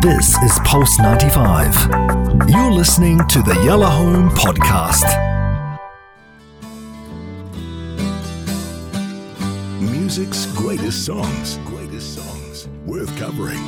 [0.00, 2.48] This is Pulse 95.
[2.48, 5.04] You're listening to the Yalla Home Podcast.
[9.78, 11.58] Music's greatest songs.
[11.66, 12.66] Greatest songs.
[12.86, 13.60] Worth covering.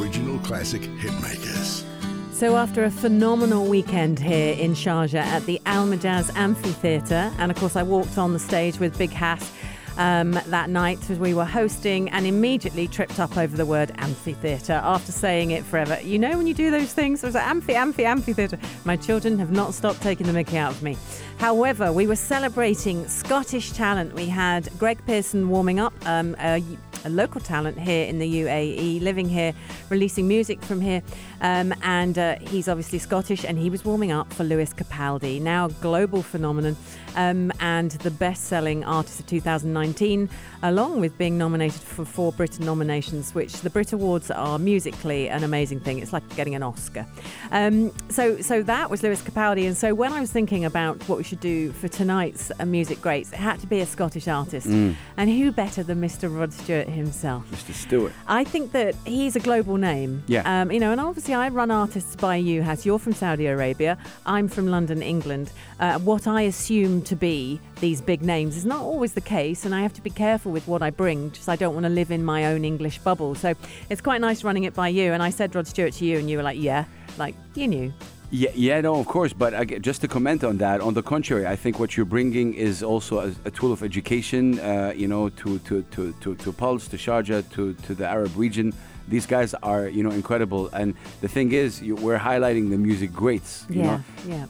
[0.00, 1.84] Original classic hitmakers.
[2.32, 7.56] So, after a phenomenal weekend here in Sharjah at the Al Majaz Amphitheatre, and of
[7.58, 9.52] course, I walked on the stage with Big Hass
[9.96, 14.80] um, that night as we were hosting and immediately tripped up over the word amphitheatre
[14.82, 15.98] after saying it forever.
[16.02, 18.58] You know, when you do those things, I was like, amphi, amphi, amphitheatre.
[18.84, 20.96] My children have not stopped taking the mickey out of me.
[21.38, 24.14] However, we were celebrating Scottish talent.
[24.14, 26.62] We had Greg Pearson warming up, um, a,
[27.04, 29.54] a, local talent here in the UAE, living here,
[29.88, 31.02] releasing music from here.
[31.40, 35.66] Um, and uh, he's obviously Scottish, and he was warming up for Lewis Capaldi, now
[35.66, 36.76] a global phenomenon
[37.16, 40.28] um, and the best selling artist of 2019,
[40.62, 45.44] along with being nominated for four Brit nominations, which the Brit Awards are musically an
[45.44, 45.98] amazing thing.
[45.98, 47.06] It's like getting an Oscar.
[47.50, 49.66] Um, so, so that was Lewis Capaldi.
[49.66, 53.00] And so when I was thinking about what we should do for tonight's uh, Music
[53.00, 54.68] Greats, it had to be a Scottish artist.
[54.68, 54.94] Mm.
[55.16, 56.34] And who better than Mr.
[56.34, 57.50] Rod Stewart himself?
[57.50, 57.74] Mr.
[57.74, 58.12] Stewart.
[58.26, 60.22] I think that he's a global name.
[60.26, 60.42] Yeah.
[60.44, 62.84] Um, you know, and obviously I run Artists by You Has.
[62.84, 63.96] You're from Saudi Arabia.
[64.26, 65.52] I'm from London, England.
[65.78, 69.74] Uh, what I assume to be these big names is not always the case, and
[69.74, 72.10] I have to be careful with what I bring, because I don't want to live
[72.10, 73.34] in my own English bubble.
[73.34, 73.54] So
[73.88, 75.12] it's quite nice running it by you.
[75.12, 76.84] And I said Rod Stewart to you, and you were like, yeah,
[77.18, 77.92] like you knew.
[78.32, 79.32] Yeah, yeah, no, of course.
[79.32, 82.54] But uh, just to comment on that, on the contrary, I think what you're bringing
[82.54, 84.60] is also a, a tool of education.
[84.60, 88.36] Uh, you know, to to to to to Pulse, to Sharjah, to to the Arab
[88.36, 88.72] region.
[89.10, 90.68] These guys are, you know, incredible.
[90.68, 93.66] And the thing is, we're highlighting the music greats.
[93.68, 94.04] You yeah, know?
[94.26, 94.46] yeah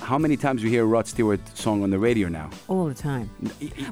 [0.00, 2.50] how many times you hear a Rod Stewart song on the radio now?
[2.68, 3.30] All the time.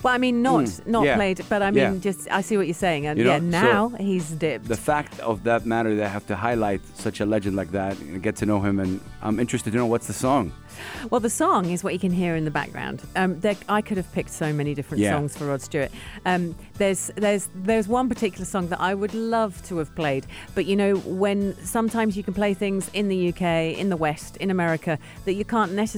[0.02, 1.16] Well, I mean, not mm, not yeah.
[1.16, 1.98] played, but I mean, yeah.
[1.98, 4.68] just I see what you're saying, and you yeah, now so he's dipped.
[4.68, 7.98] The fact of that matter that I have to highlight such a legend like that,
[7.98, 10.52] and get to know him, and I'm interested to know what's the song.
[11.10, 13.02] Well, the song is what you can hear in the background.
[13.16, 15.12] Um, there, I could have picked so many different yeah.
[15.12, 15.90] songs for Rod Stewart.
[16.26, 20.66] Um, there's there's there's one particular song that I would love to have played, but
[20.66, 24.50] you know when sometimes you can play things in the UK, in the West, in
[24.50, 25.93] America that you can't necessarily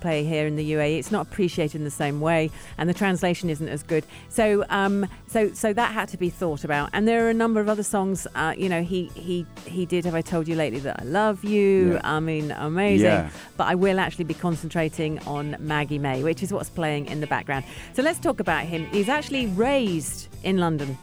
[0.00, 0.98] play here in the UAE.
[0.98, 4.04] It's not appreciated in the same way, and the translation isn't as good.
[4.28, 6.90] So um, so so that had to be thought about.
[6.92, 8.26] And there are a number of other songs.
[8.34, 10.04] Uh, you know, he he he did.
[10.04, 11.94] Have I told you lately that I love you?
[11.94, 12.00] Yeah.
[12.04, 13.06] I mean, amazing.
[13.06, 13.30] Yeah.
[13.56, 17.26] But I will actually be concentrating on Maggie May, which is what's playing in the
[17.26, 17.64] background.
[17.94, 18.86] So let's talk about him.
[18.86, 20.96] He's actually raised in London.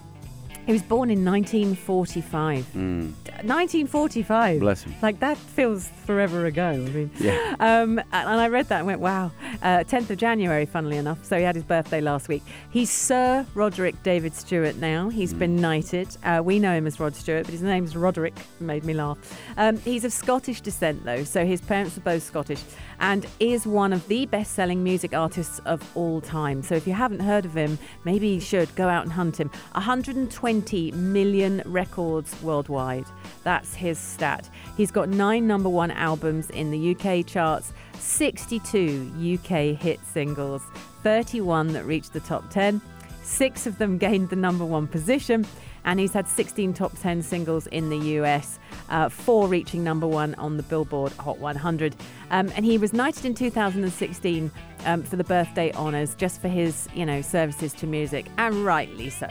[0.65, 2.65] He was born in 1945.
[2.73, 3.13] Mm.
[3.43, 4.59] 1945.
[4.59, 4.95] Bless him.
[5.01, 6.69] Like that feels forever ago.
[6.69, 7.55] I mean, yeah.
[7.59, 9.31] Um, and I read that and went, wow.
[9.61, 11.23] Uh, 10th of January, funnily enough.
[11.23, 12.43] So he had his birthday last week.
[12.71, 15.09] He's Sir Roderick David Stewart now.
[15.09, 15.39] He's mm.
[15.39, 16.07] been knighted.
[16.23, 18.33] Uh, we know him as Rod Stewart, but his name's Roderick.
[18.59, 19.17] Made me laugh.
[19.57, 21.23] Um, he's of Scottish descent, though.
[21.23, 22.63] So his parents are both Scottish
[22.99, 26.63] and is one of the best selling music artists of all time.
[26.63, 29.51] So if you haven't heard of him, maybe you should go out and hunt him.
[29.73, 30.54] 120
[30.93, 33.05] million records worldwide.
[33.43, 34.49] That's his stat.
[34.77, 40.61] He's got nine number one albums in the UK charts, 62 UK hit singles,
[41.03, 42.81] 31 that reached the top 10.
[43.23, 45.45] Six of them gained the number one position,
[45.85, 48.59] and he's had 16 top 10 singles in the US,
[48.89, 51.95] uh, four reaching number one on the Billboard Hot 100.
[52.31, 54.51] Um, and he was knighted in 2016
[54.85, 59.09] um, for the birthday honours, just for his, you know, services to music, and rightly
[59.09, 59.29] so.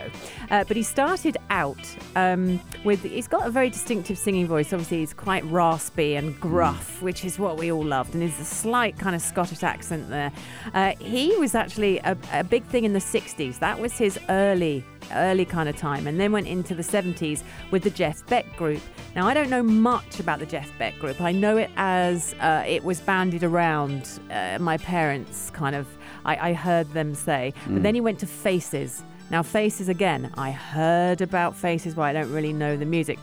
[0.50, 1.78] Uh, but he started out
[2.16, 4.72] um, with, he's got a very distinctive singing voice.
[4.72, 8.44] Obviously, he's quite raspy and gruff, which is what we all loved, and there's a
[8.44, 10.32] slight kind of Scottish accent there.
[10.72, 13.59] Uh, he was actually a, a big thing in the 60s.
[13.59, 17.82] That was his early early kind of time, and then went into the 70s with
[17.82, 18.81] the Jeff Beck group.
[19.15, 21.20] Now, I don't know much about the Jeff Beck group.
[21.20, 24.20] I know it as uh, it was bandied around.
[24.31, 25.87] Uh, my parents kind of,
[26.25, 27.53] I, I heard them say.
[27.66, 27.75] Mm.
[27.75, 29.03] But then he went to Faces.
[29.31, 33.19] Now, Faces again, I heard about Faces, but I don't really know the music.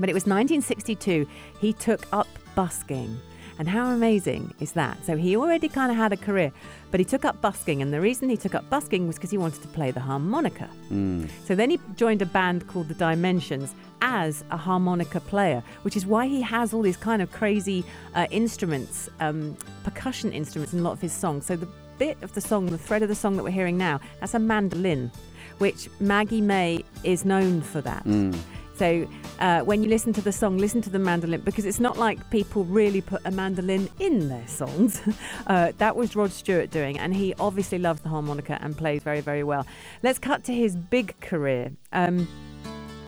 [0.00, 1.26] But it was 1962,
[1.60, 3.20] he took up busking.
[3.58, 5.04] And how amazing is that?
[5.04, 6.52] So he already kind of had a career,
[6.90, 7.82] but he took up busking.
[7.82, 10.68] And the reason he took up busking was because he wanted to play the harmonica.
[10.90, 11.28] Mm.
[11.44, 16.06] So then he joined a band called The Dimensions as a harmonica player, which is
[16.06, 17.84] why he has all these kind of crazy
[18.14, 21.46] uh, instruments, um, percussion instruments in a lot of his songs.
[21.46, 21.68] So the
[21.98, 24.38] bit of the song, the thread of the song that we're hearing now, that's a
[24.38, 25.10] mandolin,
[25.58, 28.04] which Maggie May is known for that.
[28.04, 28.38] Mm.
[28.78, 29.08] So
[29.40, 32.30] uh, when you listen to the song, listen to the mandolin because it's not like
[32.30, 35.00] people really put a mandolin in their songs.
[35.48, 39.20] uh, that was Rod Stewart doing, and he obviously loves the harmonica and plays very,
[39.20, 39.66] very well.
[40.04, 41.72] Let's cut to his big career.
[41.92, 42.28] Um,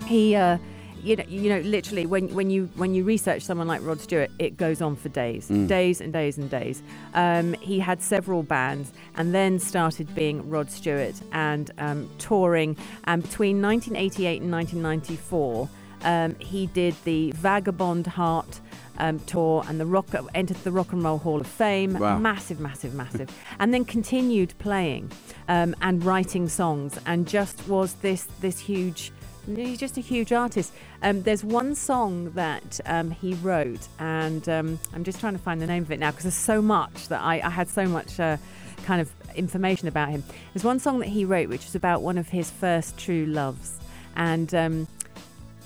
[0.06, 0.34] he.
[0.34, 0.58] Uh,
[1.02, 4.30] you know, you know, literally, when when you when you research someone like Rod Stewart,
[4.38, 5.66] it goes on for days, Mm.
[5.68, 6.82] days and days and days.
[7.14, 12.76] Um, he had several bands, and then started being Rod Stewart and um, touring.
[13.04, 15.68] And between 1988 and 1994,
[16.02, 18.60] um, he did the Vagabond Heart.
[18.98, 21.94] Um, tour and the rock entered the Rock and Roll Hall of Fame.
[21.98, 22.18] Wow.
[22.18, 25.10] Massive, massive, massive, and then continued playing
[25.48, 29.10] um, and writing songs, and just was this this huge
[29.46, 30.72] He's just a huge artist.
[31.02, 35.60] Um, there's one song that um, he wrote, and um, I'm just trying to find
[35.60, 38.20] the name of it now because there's so much that I, I had so much
[38.20, 38.36] uh,
[38.84, 40.22] kind of information about him.
[40.52, 43.78] There's one song that he wrote which was about one of his first true loves,
[44.16, 44.88] and um,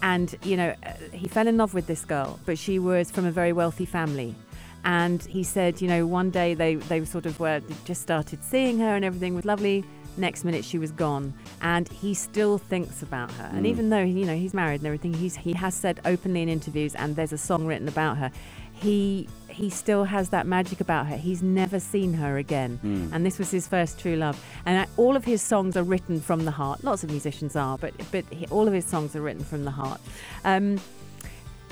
[0.03, 3.26] and you know uh, he fell in love with this girl, but she was from
[3.26, 4.35] a very wealthy family.
[4.87, 8.79] And he said, you know, one day they, they sort of were just started seeing
[8.81, 9.82] her and everything was lovely.
[10.16, 13.50] Next minute she was gone, and he still thinks about her.
[13.52, 16.49] And even though you know he's married and everything, he's he has said openly in
[16.49, 18.31] interviews, and there's a song written about her.
[18.72, 21.16] He he still has that magic about her.
[21.16, 22.78] He's never seen her again,
[23.12, 24.43] and this was his first true love.
[24.66, 26.84] And all of his songs are written from the heart.
[26.84, 29.70] Lots of musicians are, but but he, all of his songs are written from the
[29.70, 30.00] heart.
[30.44, 30.81] Um,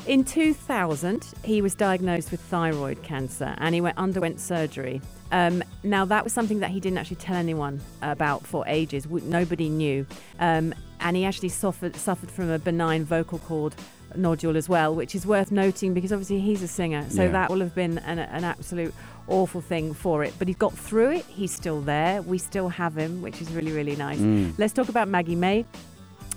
[0.07, 5.01] in 2000, he was diagnosed with thyroid cancer and he went, underwent surgery.
[5.33, 9.07] Um, now, that was something that he didn't actually tell anyone about for ages.
[9.09, 10.07] Nobody knew.
[10.39, 13.75] Um, and he actually suffered, suffered from a benign vocal cord
[14.15, 17.07] nodule as well, which is worth noting because obviously he's a singer.
[17.09, 17.29] So Yeah.
[17.33, 18.95] that will have been an, an absolute
[19.27, 20.35] awful thing for it.
[20.39, 21.25] But he got through it.
[21.29, 22.21] He's still there.
[22.23, 24.19] We still have him, which is really, really nice.
[24.19, 24.53] Mm.
[24.59, 25.65] Let's talk about Maggie May.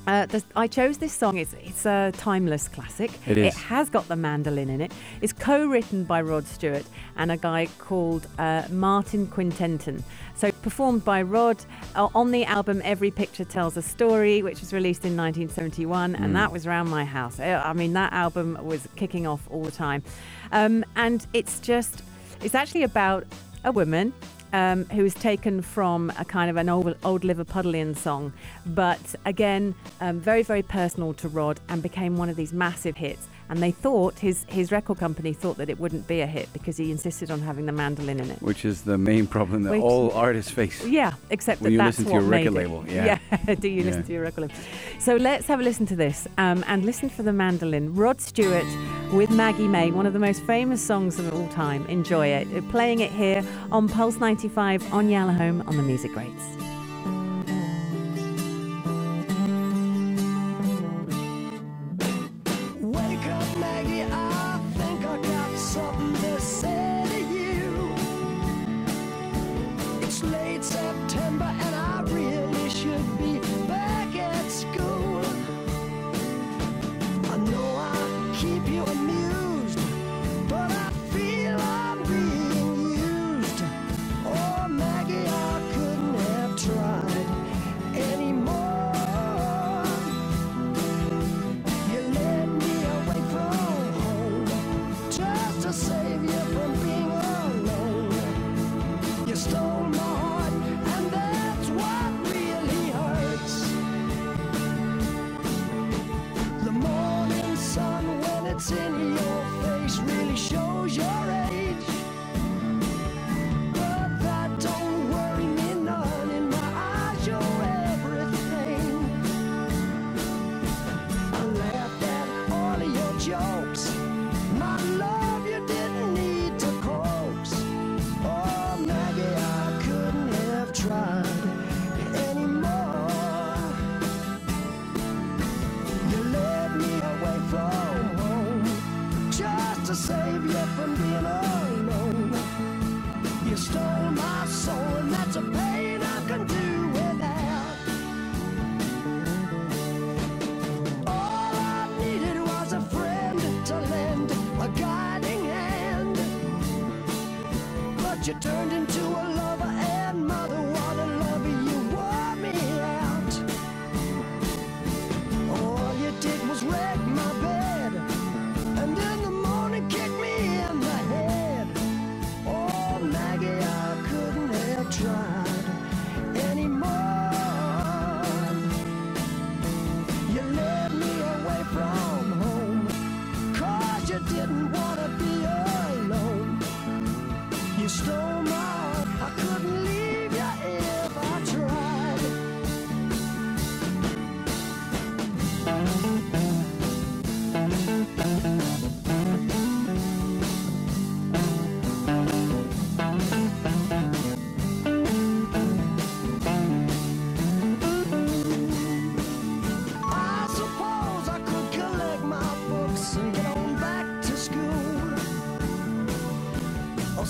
[0.08, 1.38] Uh, the, I chose this song.
[1.38, 3.12] It's it's a timeless classic.
[3.26, 3.48] It is.
[3.48, 4.92] It has got the mandolin in it.
[5.22, 6.86] It's co-written by Rod Stewart
[7.18, 10.04] and a guy called uh, Martin Quittenton.
[10.36, 11.58] So performed by Rod
[11.96, 16.20] uh, on the album Every Picture Tells a Story, which was released in 1971, Mm.
[16.24, 17.40] and that was around my house.
[17.40, 20.04] Uh, I mean, that album was kicking off all the time,
[20.52, 22.04] um, and it's just
[22.44, 23.26] it's actually about
[23.64, 24.14] a woman
[24.54, 28.34] um, who was taken from a kind of an old, old Liverpudlian song,
[28.66, 33.28] but again, um, very, very personal to Rod and became one of these massive hits.
[33.50, 36.78] And they thought, his, his record company thought that it wouldn't be a hit because
[36.78, 38.42] he insisted on having the mandolin in it.
[38.42, 40.84] Which is the main problem that Which- all artists face.
[40.86, 42.70] Yeah, except When that you that's listen to what your made record it.
[42.70, 43.56] label, yeah.
[43.60, 44.08] Do you listen Yeah.
[44.08, 44.56] to your record label?
[45.00, 47.94] So let's have a listen to this um, and listen for the mandolin.
[47.94, 48.66] Rod Stewart
[49.14, 51.86] with Maggie May, one of the most famous songs of all time.
[51.88, 52.48] Enjoy it.
[52.70, 56.44] Playing it here on Pulse 95 on Yalla Home on the Music Greats.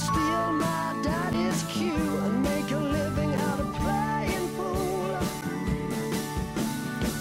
[0.06, 5.12] Steal my daddy's cue and make a living out of playing fool.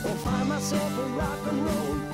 [0.07, 2.14] Or find myself a rock and roll